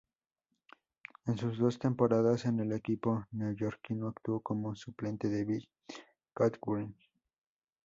[1.27, 5.69] En sus dos temporadas en el equipo neoyorquino actuó como suplente de Bill
[6.33, 6.95] Cartwright.